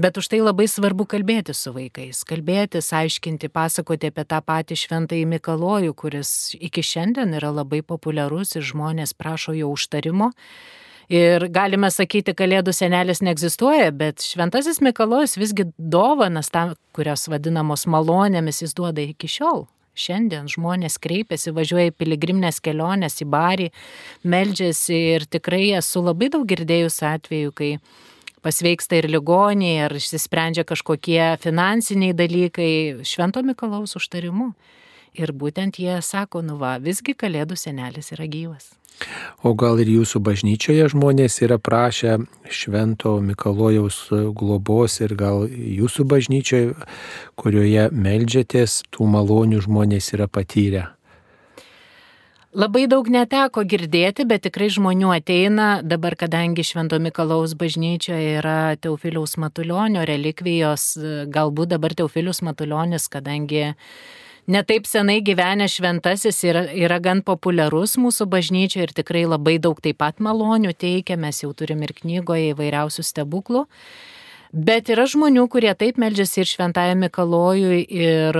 [0.00, 5.26] bet už tai labai svarbu kalbėti su vaikais, kalbėtis, aiškinti, pasakoti apie tą patį šventąjį
[5.34, 10.34] Mikalojų, kuris iki šiandien yra labai populiarus ir žmonės prašo jo užtarimo.
[11.12, 18.62] Ir galime sakyti, Kalėdų senelis neegzistuoja, bet Šventasis Mikalojus visgi dovanas tam, kurios vadinamos malonėmis,
[18.64, 19.66] jis duoda iki šiol.
[19.94, 23.68] Šiandien žmonės kreipiasi, važiuoja į piligriminės keliones, į barį,
[24.26, 27.70] meldžiasi ir tikrai esu labai daug girdėjus atveju, kai
[28.44, 32.70] pasveiksta ir ligoniai, ar išsisprendžia kažkokie finansiniai dalykai
[33.06, 34.50] Švento Mikalaus užtarimu.
[35.14, 38.72] Ir būtent jie sako, nu va, visgi Kalėdų senelis yra gyvas.
[39.44, 42.16] O gal ir jūsų bažnyčioje žmonės yra prašę
[42.48, 46.72] Švento Mikalojaus globos ir gal jūsų bažnyčioje,
[47.36, 50.88] kurioje melžiatės, tų malonių žmonės yra patyrę?
[52.54, 55.68] Labai daug neteko girdėti, bet tikrai žmonių ateina.
[55.82, 60.92] Dabar, kadangi Švento Mikalaus bažnyčioje yra Teofiliaus Matulionio relikvijos,
[61.34, 63.72] galbūt dabar Teofilius Matulionis, kadangi
[64.50, 70.00] netaip senai gyvenęs šventasis yra, yra gan populiarus mūsų bažnyčioje ir tikrai labai daug taip
[70.02, 73.64] pat malonių teikia, mes jau turim ir knygoje įvairiausių stebuklų.
[74.54, 78.38] Bet yra žmonių, kurie taip meldžiasi ir šventajame Mikalojui ir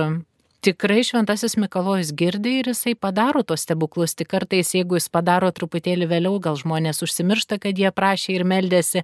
[0.65, 4.15] tikrai šventasis Mikalojus girdi ir jisai padaro tos stebuklus.
[4.17, 9.03] Tik kartais, jeigu jis padaro truputėlį vėliau, gal žmonės užsimiršta, kad jie prašė ir meldėsi.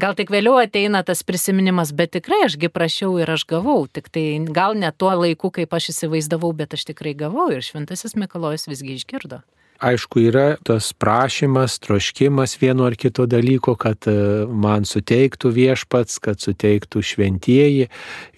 [0.00, 3.84] Gal tik vėliau ateina tas prisiminimas, bet tikrai ašgi prašiau ir aš gavau.
[3.86, 4.24] Tik tai
[4.60, 8.96] gal ne tuo laiku, kaip aš įsivaizdavau, bet aš tikrai gavau ir šventasis Mikalojus visgi
[8.96, 9.42] išgirdo.
[9.76, 14.14] Aišku, yra tas prašymas, troškimas vieno ar kito dalyko, kad e,
[14.48, 17.88] man suteiktų viešpats, kad suteiktų šventieji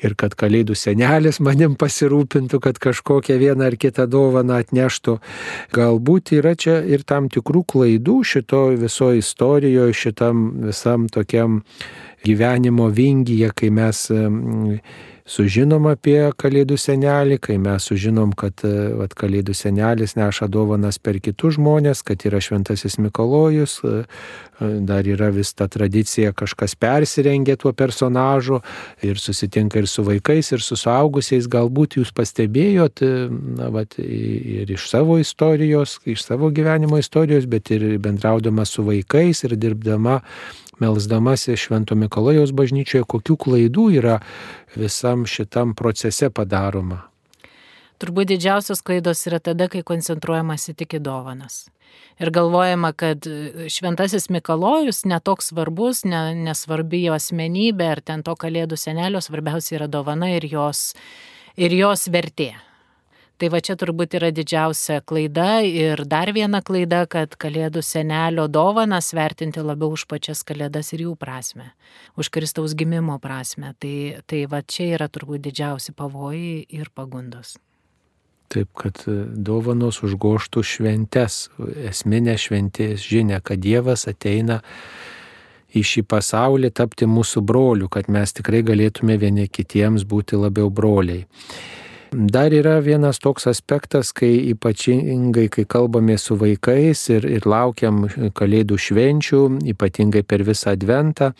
[0.02, 5.18] ir kad kalėdų senelis manim pasirūpintų, kad kažkokią vieną ar kitą dovaną atneštų.
[5.78, 11.62] Galbūt yra čia ir tam tikrų klaidų šito viso istorijoje, šitam visam tokiam
[12.24, 14.06] gyvenimo vingyje, kai mes
[15.28, 21.18] sužinom apie Kalėdų senelį, kai mes sužinom, kad e, vat, Kalėdų senelis neša dovanas per
[21.22, 27.58] kitus žmonės, kad yra Šventasis Mikolojus, e, e, dar yra vis ta tradicija, kažkas persirengia
[27.60, 28.62] tuo personažu
[29.04, 31.48] ir susitinka ir su vaikais, ir su suaugusiais.
[31.52, 33.04] Galbūt jūs pastebėjot
[33.58, 39.44] na, vat, ir iš savo istorijos, iš savo gyvenimo istorijos, bet ir bendraudama su vaikais
[39.44, 40.22] ir dirbdama
[40.82, 44.18] melsdamasi Švento Mikalojaus bažnyčioje, kokių klaidų yra
[44.76, 47.04] visam šitam procese padaroma.
[47.98, 51.64] Turbūt didžiausios klaidos yra tada, kai koncentruojamasi tik į dovanas.
[52.22, 53.26] Ir galvojama, kad
[53.70, 59.90] šventasis Mikalojus netoks svarbus, ne, nesvarbi jo asmenybė, ar ten to kalėdų senelio, svarbiausia yra
[59.90, 60.92] dovana ir jos,
[61.58, 62.52] ir jos vertė.
[63.38, 69.12] Tai va čia turbūt yra didžiausia klaida ir dar viena klaida, kad kalėdų senelio dovanas
[69.14, 71.68] vertinti labiau už pačias kalėdas ir jų prasme,
[72.18, 73.76] už Kristaus gimimo prasme.
[73.78, 73.94] Tai,
[74.26, 77.54] tai va čia yra turbūt didžiausi pavojai ir pagundos.
[78.50, 81.40] Taip, kad e, dovanos užgoštų šventes,
[81.86, 84.62] esminę šventės žinę, kad Dievas ateina
[85.78, 91.28] į šį pasaulį tapti mūsų broliu, kad mes tikrai galėtume vieni kitiems būti labiau broliai.
[92.10, 98.78] Dar yra vienas toks aspektas, kai ypatingai, kai kalbame su vaikais ir, ir laukiam kalėdų
[98.80, 99.40] švenčių,
[99.74, 101.34] ypatingai per visą adventą,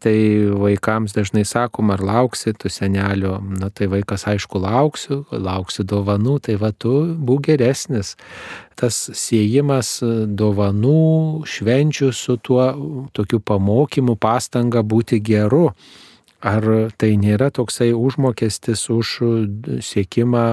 [0.00, 0.16] tai
[0.56, 3.42] vaikams dažnai sakom, ar lauksi tu senelio.
[3.60, 8.14] Na tai vaikas aišku lauksiu, lauksiu dovanų, tai va tu būk geresnis.
[8.72, 9.98] Tas siejimas
[10.32, 12.72] dovanų, švenčių su tuo
[13.12, 15.68] tokiu pamokymu, pastanga būti geru
[16.44, 16.66] Ar
[17.00, 19.12] tai nėra toksai užmokestis už
[19.80, 20.44] siekimą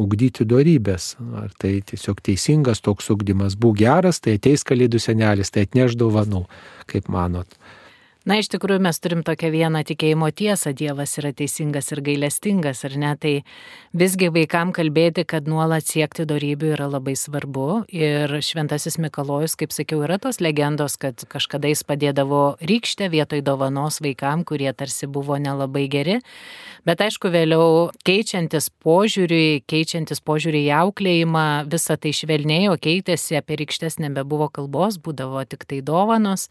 [0.00, 1.16] ugdyti darybės?
[1.36, 3.58] Ar tai tiesiog teisingas toks ugdymas?
[3.60, 6.46] Būk geras, tai ateis kalėdų senelis, tai atneš dovanų,
[6.88, 7.58] kaip manot?
[8.22, 12.94] Na, iš tikrųjų, mes turim tokią vieną tikėjimo tiesą, Dievas yra teisingas ir gailestingas, ar
[12.94, 13.10] ne?
[13.18, 13.32] Tai
[13.98, 17.82] visgi vaikam kalbėti, kad nuolat siekti darybių yra labai svarbu.
[17.90, 23.98] Ir Šventasis Mikalojus, kaip sakiau, yra tos legendos, kad kažkada jis padėdavo rykštę vietoj dovanos
[24.04, 26.20] vaikam, kurie tarsi buvo nelabai geri.
[26.86, 33.98] Bet aišku, vėliau keičiantis požiūriui, keičiantis požiūriui į auklėjimą, visa tai švelnėjo, keitėsi, apie rykštes
[33.98, 36.46] nebebuvo kalbos, būdavo tik tai dovanos.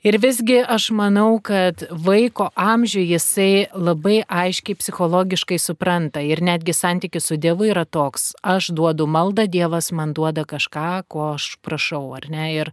[0.00, 7.26] Ir visgi aš manau, kad vaiko amžių jisai labai aiškiai psichologiškai supranta ir netgi santykis
[7.28, 12.30] su Dievu yra toks, aš duodu maldą, Dievas man duoda kažką, ko aš prašau, ar
[12.32, 12.46] ne?
[12.54, 12.70] Ir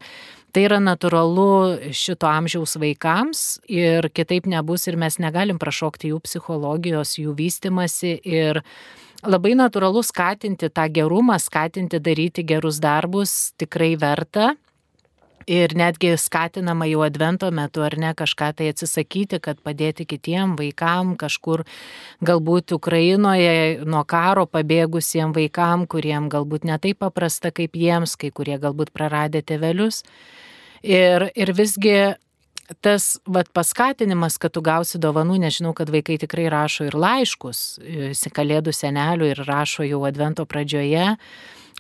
[0.56, 7.18] tai yra natūralu šito amžiaus vaikams ir kitaip nebus ir mes negalim prašokti jų psichologijos,
[7.20, 8.62] jų vystimasi ir
[9.28, 14.54] labai natūralu skatinti tą gerumą, skatinti daryti gerus darbus tikrai verta
[15.48, 21.16] ir netgi skatinama jau advento metu ar ne kažką tai atsisakyti, kad padėti kitiem vaikam
[21.20, 21.64] kažkur,
[22.28, 28.92] galbūt Ukrainoje nuo karo pabėgusiem vaikam, kuriem galbūt netaip paprasta kaip jiems, kai kurie galbūt
[28.92, 30.04] praradė tėvelius.
[30.84, 31.98] Ir, ir visgi
[32.84, 37.62] tas vat, paskatinimas, kad tu gausi dovanų, nežinau, kad vaikai tikrai rašo ir laiškus,
[38.36, 41.16] kalėdų senelių ir rašo jau advento pradžioje,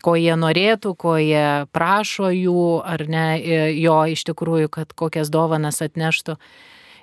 [0.03, 3.27] ko jie norėtų, ko jie prašo jų, ar ne,
[3.77, 6.37] jo iš tikrųjų, kad kokias dovanas atneštų.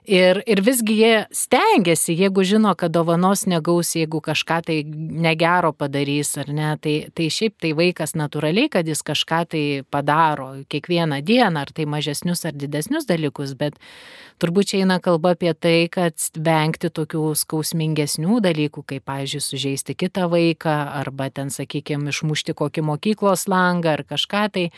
[0.05, 6.35] Ir, ir visgi jie stengiasi, jeigu žino, kad dovanos negaus, jeigu kažką tai negero padarys
[6.43, 11.63] ar ne, tai, tai šiaip tai vaikas natūraliai, kad jis kažką tai padaro kiekvieną dieną,
[11.65, 13.81] ar tai mažesnius ar didesnius dalykus, bet
[14.45, 20.29] turbūt čia eina kalba apie tai, kad vengti tokių skausmingesnių dalykų, kaip, pavyzdžiui, sužeisti kitą
[20.29, 24.69] vaiką, arba ten, sakykime, išmušti kokį mokyklos langą ar kažką tai,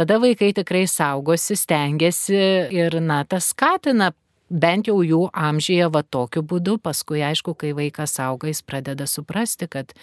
[0.00, 4.14] tada vaikai tikrai saugosi, stengiasi ir, na, tas skatina
[4.52, 9.68] bent jau jų amžyje va tokiu būdu, paskui aišku, kai vaikas auga, jis pradeda suprasti,
[9.72, 9.96] kad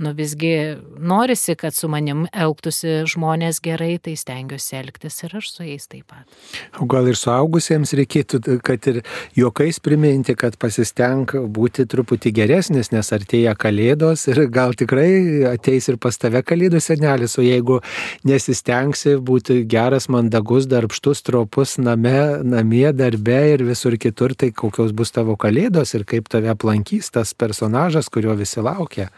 [0.00, 5.66] nu visgi norisi, kad su manim elgtųsi žmonės gerai, tai stengiuosi elgtis ir aš su
[5.66, 6.38] jais taip pat.
[6.80, 9.02] O gal ir suaugusiems reikėtų, kad ir
[9.36, 15.10] juokais priminti, kad pasistenk būti truputį geresnis, nes artėja kalėdos ir gal tikrai
[15.52, 17.82] ateis ir pas tave kalėdų senelis, o jeigu
[18.24, 25.10] nesistengsi būti geras, mandagus, darbštus, tropus name, namie, darbe ir visur kitur, tai kokios bus
[25.10, 29.08] tavo kalėdos ir kaip tave aplankys tas personažas, kurio visi laukia.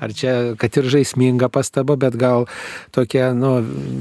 [0.00, 2.46] Ar čia, kad ir žaisminga pastaba, bet gal
[2.92, 3.58] tokia, nu,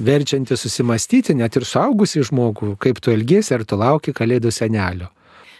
[0.07, 5.11] verčianti susimastyti net ir suaugusi žmogų, kaip tu elgiesi, ar tu lauki kalėdų senelio.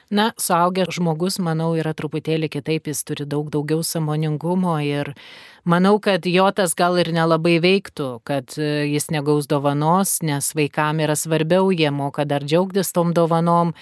[0.08, 5.12] Na, suaugęs žmogus, manau, yra truputėlį kitaip, jis turi daug daugiau samoningumo ir
[5.68, 11.04] manau, kad jo tas gal ir nelabai veiktų, kad e, jis negaus dovanos, nes vaikam
[11.04, 13.74] yra svarbiau, jie moka dar džiaugtis tom dovanom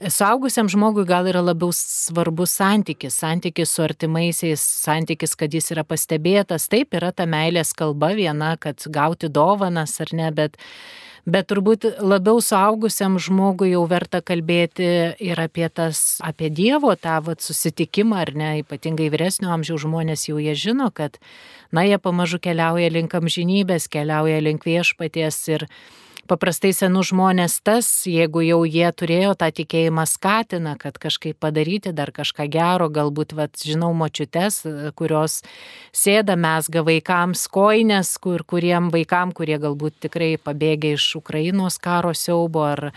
[0.00, 6.66] Saugusiam žmogui gal yra labiau svarbus santykis, santykis su artimaisiais, santykis, kad jis yra pastebėtas.
[6.70, 10.58] Taip yra ta meilės kalba viena, kad gauti dovanas ar ne, bet,
[11.30, 14.90] bet turbūt labiau suaugusiam žmogui jau verta kalbėti
[15.22, 20.42] ir apie tas, apie Dievo tą vat, susitikimą, ar ne, ypatingai vyresnio amžiaus žmonės jau
[20.42, 21.20] jie žino, kad,
[21.70, 25.68] na, jie pamažu keliauja link amžinybės, keliauja link viešpaties ir
[26.30, 32.12] paprastai senus žmonės tas, jeigu jau jie turėjo tą tikėjimą skatina, kad kažkaip padaryti dar
[32.14, 34.62] kažką gero, galbūt, vat, žinau, močiutes,
[34.98, 35.42] kurios
[35.94, 42.64] sėda mesga vaikams koinės, kur, kuriem vaikam, kurie galbūt tikrai pabėgė iš Ukrainos karo siaubo
[42.68, 42.90] ar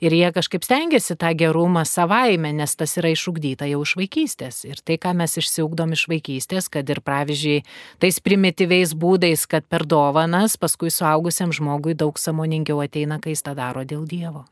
[0.00, 4.64] ir jie kažkaip stengiasi tą gerumą savaime, nes tas yra išugdyta jau iš vaikystės.
[4.68, 7.62] Ir tai, ką mes išsiugdom iš vaikystės, kad ir pavyzdžiui,
[8.02, 13.56] tais primityviais būdais, kad per dovanas, paskui suaugusiam žmogui daug samoningiau ateina, kai jis tą
[13.58, 14.46] daro dėl Dievo.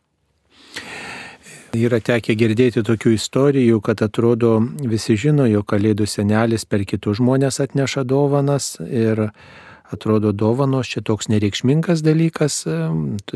[1.74, 7.58] Yra tekę girdėti tokių istorijų, kad atrodo visi žino, jog kalėdų senelis per kitus žmonės
[7.64, 9.26] atneša dovanas ir
[9.92, 12.62] atrodo dovanos čia toks nereikšmingas dalykas,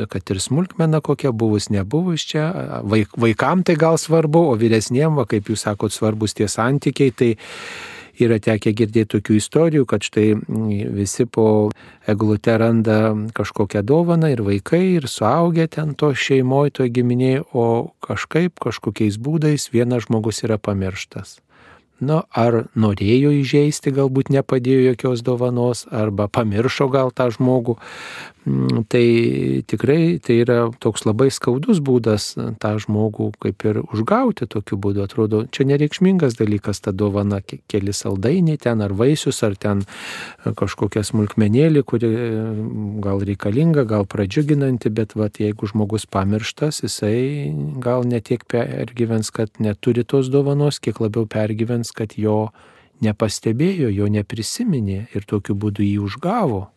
[0.08, 2.48] kad ir smulkmena kokia buvus, nebuvus čia,
[2.88, 7.34] vaik, vaikam tai gal svarbu, o vyresniem, va, kaip jūs sakot, svarbus tie santykiai, tai
[8.18, 10.32] Yra tekę girdėti tokių istorijų, kad štai
[10.96, 11.70] visi po
[12.10, 18.58] eglute randa kažkokią dovaną ir vaikai, ir suaugę ten to šeimoje, to giminėje, o kažkaip,
[18.58, 21.38] kažkokiais būdais vienas žmogus yra pamirštas.
[21.98, 27.74] Nu, ar norėjo įžeisti, galbūt nepadėjo jokios dovanos, arba pamiršo gal tą žmogų.
[28.48, 32.30] Mm, tai tikrai tai yra toks labai skaudus būdas
[32.62, 35.02] tą žmogų kaip ir užgauti tokiu būdu.
[35.04, 39.82] Atrodo, čia nereikšmingas dalykas ta dovana, keli saldainiai ten, ar vaisius, ar ten
[40.44, 42.12] kažkokia smulkmenėlė, kuri
[43.04, 47.52] gal reikalinga, gal pradžiuginanti, bet vat, jeigu žmogus pamirštas, jisai
[47.84, 52.48] gal netiek pergyvens, kad neturi tos dovanos, kiek labiau pergyvens, kad jo
[53.04, 56.68] nepastebėjo, jo neprisiminė ir tokiu būdu jį užgavo.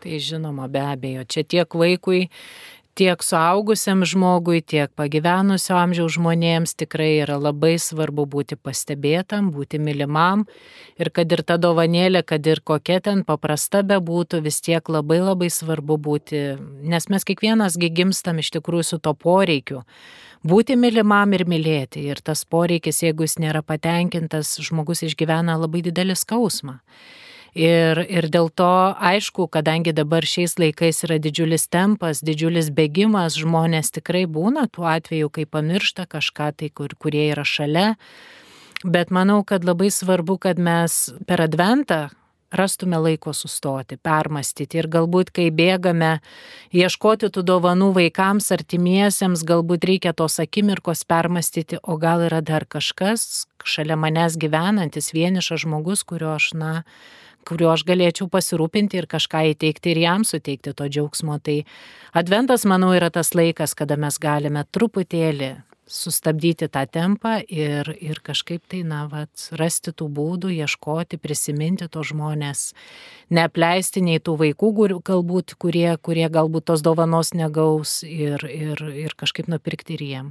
[0.00, 2.30] Tai žinoma, be abejo, čia tiek vaikui,
[2.96, 10.46] tiek suaugusiam žmogui, tiek pagyvenusio amžiaus žmonėms tikrai yra labai svarbu būti pastebėtam, būti mylimam
[11.00, 15.48] ir kad ir ta dovanėlė, kad ir kokia ten paprasta bebūtų, vis tiek labai labai
[15.52, 16.42] svarbu būti,
[16.92, 19.84] nes mes kiekvienasgi gimstam iš tikrųjų su to poreikiu.
[20.40, 22.06] Būti mylimam ir mylėti.
[22.08, 26.78] Ir tas poreikis, jeigu jis nėra patenkintas, žmogus išgyvena labai didelį skausmą.
[27.54, 33.90] Ir, ir dėl to, aišku, kadangi dabar šiais laikais yra didžiulis tempas, didžiulis bėgimas, žmonės
[33.96, 37.96] tikrai būna tuo atveju, kai pamiršta kažką tai, kur, kurie yra šalia.
[38.84, 42.08] Bet manau, kad labai svarbu, kad mes per adventą
[42.50, 46.18] rastume laiko sustoti, permastyti ir galbūt, kai bėgame
[46.74, 53.46] ieškoti tų dovanų vaikams, artimiesiems, galbūt reikia tos akimirkos permastyti, o gal yra dar kažkas
[53.64, 56.72] šalia manęs gyvenantis vienišas žmogus, kurio aš, na,
[57.48, 61.38] kuriuo aš galėčiau pasirūpinti ir kažką įteikti ir jam suteikti to džiaugsmo.
[61.42, 61.62] Tai
[62.16, 65.56] adventas, manau, yra tas laikas, kada mes galime truputėlį
[65.90, 72.04] sustabdyti tą tempą ir, ir kažkaip tai, na, vat, rasti tų būdų, ieškoti, prisiminti to
[72.06, 72.70] žmonės,
[73.34, 74.70] neapleisti nei tų vaikų,
[75.10, 80.30] galbūt, kurie, kurie galbūt tos dovanos negaus ir, ir, ir kažkaip nupirkti ir jiem.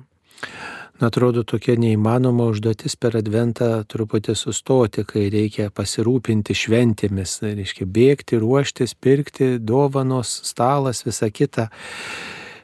[0.99, 7.87] Na, atrodo, tokia neįmanoma užduotis per adventą truputį sustoti, kai reikia pasirūpinti šventėmis, tai reiškia
[7.87, 11.69] bėgti, ruoštis, pirkti, dovanos, stalas, visa kita.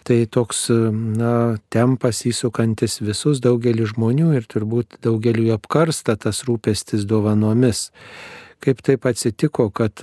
[0.05, 7.87] Tai toks na, tempas įsukantis visus daugelį žmonių ir turbūt daugeliu apkarsta tas rūpestis dovanomis
[8.63, 10.01] kaip taip atsitiko, kad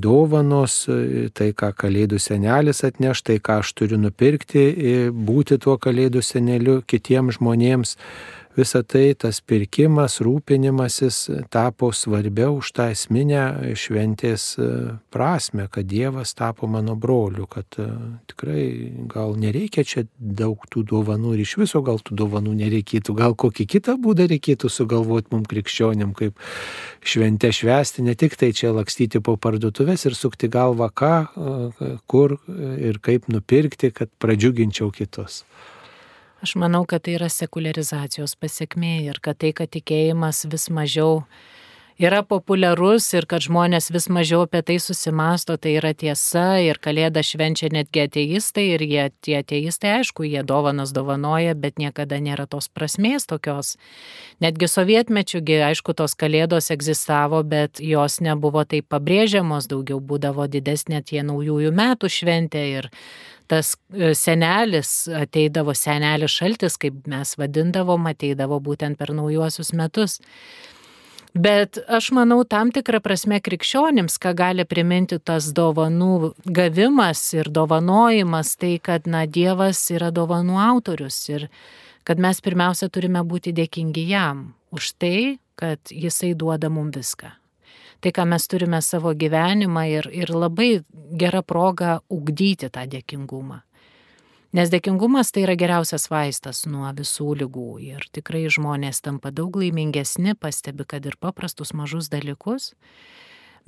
[0.00, 0.82] dovanos,
[1.36, 4.66] tai ką kalėdų senelis atneš, tai ką aš turiu nupirkti,
[5.12, 7.96] būti tuo kalėdų seneliu kitiems žmonėms
[8.56, 13.44] Visą tai, tas pirkimas, rūpinimasis tapo svarbiau už tą esminę
[13.78, 14.66] šventės e,
[15.14, 17.86] prasme, kad Dievas tapo mano broliu, kad e,
[18.32, 18.64] tikrai
[19.12, 23.68] gal nereikia čia daug tų dovanų ir iš viso gal tų dovanų nereikėtų, gal kokį
[23.76, 26.42] kitą būdą reikėtų sugalvoti mums krikščionim, kaip
[27.06, 32.40] šventę švesti, ne tik tai čia lakstyti po parduotuvės ir sukti galvą, ką, e, kur
[32.82, 35.44] ir kaip nupirkti, kad pradžiuginčiau kitus.
[36.40, 41.18] Aš manau, kad tai yra sekularizacijos pasiekmė ir kad tai, kad tikėjimas vis mažiau
[42.00, 47.22] yra populiarus ir kad žmonės vis mažiau apie tai susimasto, tai yra tiesa ir kalėdą
[47.26, 52.70] švenčia netgi ateistai ir jie, tie ateistai, aišku, jie dovanas dovanoja, bet niekada nėra tos
[52.72, 53.74] prasmės tokios.
[54.40, 61.20] Netgi sovietmečiųgi, aišku, tos kalėdos egzistavo, bet jos nebuvo taip pabrėžiamos, daugiau būdavo didesnė tie
[61.26, 62.90] naujųjų metų šventė ir
[63.50, 70.20] tas e, senelis ateidavo, senelis šaltis, kaip mes vadindavom, ateidavo būtent per naujuosius metus.
[71.34, 78.56] Bet aš manau, tam tikrą prasme krikščionims, ką gali priminti tas dovanų gavimas ir dovanojimas,
[78.58, 81.46] tai kad, na, Dievas yra dovanų autorius ir
[82.02, 87.36] kad mes pirmiausia turime būti dėkingi jam už tai, kad jisai duoda mums viską
[88.00, 90.80] tai, ką mes turime savo gyvenimą ir, ir labai
[91.20, 93.60] gera proga ugdyti tą dėkingumą.
[94.50, 100.34] Nes dėkingumas tai yra geriausias vaistas nuo visų lygų ir tikrai žmonės tampa daug laimingesni,
[100.34, 102.72] pastebi, kad ir paprastus mažus dalykus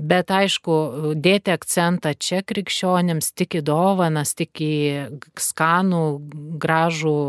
[0.01, 0.75] Bet aišku,
[1.21, 4.75] dėti akcentą čia krikščionėms tik į dovanas, tik į
[5.39, 6.03] skanų,
[6.63, 7.21] gražų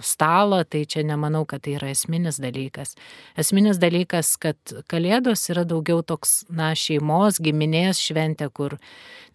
[0.00, 2.94] stalą, tai čia nemanau, kad tai yra esminis dalykas.
[3.38, 4.56] Esminis dalykas, kad
[4.88, 8.78] Kalėdos yra daugiau toks, na, šeimos, giminės šventė, kur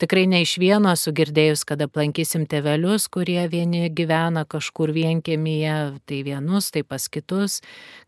[0.02, 5.76] tikrai ne iš vieno esu girdėjus, kad aplankysim tevelius, kurie vieni gyvena kažkur vienkėmyje,
[6.10, 7.62] tai vienus, tai pas kitus.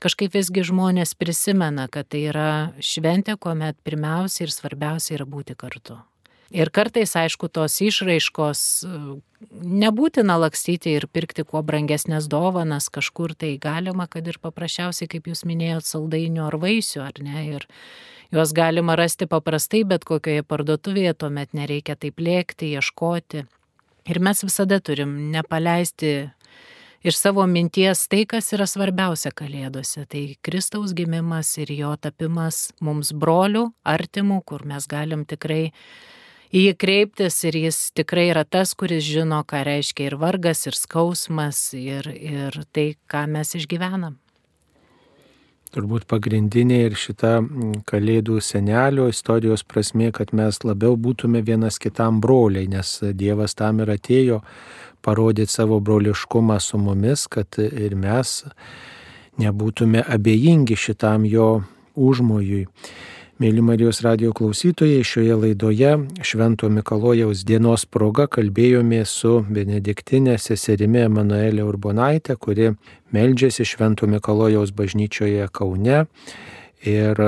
[0.04, 2.50] Kažkaip visgi žmonės prisimena, kad tai yra
[2.82, 6.00] šventė, kuomet pirmiausia ir svarbiausia yra būti kartu.
[6.48, 8.62] Ir kartais, aišku, tos išraiškos
[9.52, 15.44] nebūtina lakstyti ir pirkti kuo brangesnės dovanas, kažkur tai galima, kad ir paprasčiausiai, kaip jūs
[15.48, 17.44] minėjot, saldainių ar vaisių, ar ne.
[17.58, 17.68] Ir
[18.32, 23.44] juos galima rasti paprastai, bet kokioje parduotuvėje, tuomet nereikia taip lėkti, ieškoti.
[24.08, 26.30] Ir mes visada turim nepaleisti
[27.04, 30.06] iš savo minties tai, kas yra svarbiausia Kalėdose.
[30.10, 35.72] Tai Kristaus gimimas ir jo tapimas mums brolių, artimų, kur mes galim tikrai
[36.52, 40.78] į jį kreiptis ir jis tikrai yra tas, kuris žino, ką reiškia ir vargas, ir
[40.78, 44.18] skausmas, ir, ir tai, ką mes išgyvenam.
[45.78, 52.18] Turbūt pagrindinė ir šita mm, Kalėdų senelio istorijos prasme, kad mes labiau būtume vienas kitam
[52.24, 54.40] broliai, nes Dievas tam ir atėjo
[55.06, 58.40] parodyti savo broliškumą su mumis, kad ir mes
[59.38, 61.52] nebūtume abejingi šitam jo
[61.94, 62.66] užmojui.
[63.38, 65.92] Mėly Marijos radio klausytojai, šioje laidoje
[66.26, 72.72] Švento Mikalojaus dienos proga kalbėjome su Benediktinė seserimi Emanuelė Urbonaitė, kuri
[73.14, 76.00] meldžiasi Švento Mikalojaus bažnyčioje Kaune
[76.82, 77.22] ir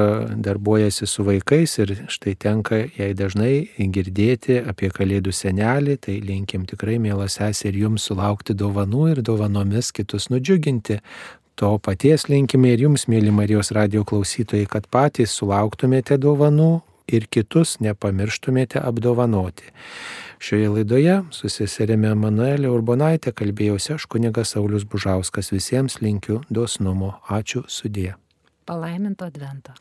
[0.45, 6.97] darbuojasi su vaikais ir štai tenka jai dažnai girdėti apie Kalėdų senelį, tai linkim tikrai,
[6.97, 10.99] mielas sesė, ir jums sulaukti dovanų ir dovanomis kitus nudžiuginti.
[11.59, 16.69] To paties linkime ir jums, mėly Marijos radio klausytojai, kad patys sulauktumėte dovanų
[17.11, 19.67] ir kitus nepamirštumėte apdovanoti.
[20.39, 25.51] Šioje laidoje susiserėme Manuelė Urbonaitė, kalbėjausi aš kunigas Saulis Bužauskas.
[25.51, 27.17] Visiems linkiu dosnumo.
[27.27, 28.13] Ačiū sudė.
[28.63, 29.75] Palaiminto advento.